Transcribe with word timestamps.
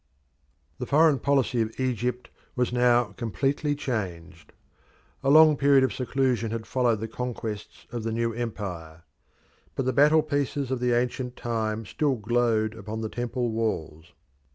The 0.79 0.87
foreign 0.87 1.19
policy 1.19 1.61
of 1.61 1.79
Egypt 1.79 2.31
was 2.55 2.73
now 2.73 3.03
completely 3.11 3.75
changed. 3.75 4.51
A 5.23 5.29
long 5.29 5.55
period 5.55 5.83
of 5.83 5.93
seclusion 5.93 6.49
had 6.49 6.65
followed 6.65 7.01
the 7.01 7.07
conquests 7.07 7.85
of 7.91 8.01
the 8.01 8.11
new 8.11 8.33
empire. 8.33 9.03
But 9.75 9.85
the 9.85 9.93
battle 9.93 10.23
pieces 10.23 10.71
of 10.71 10.79
the 10.79 10.93
ancient 10.93 11.35
time 11.35 11.85
still 11.85 12.15
glowed 12.15 12.73
upon 12.73 13.01
the 13.01 13.09
temple 13.09 13.51
walls. 13.51 14.13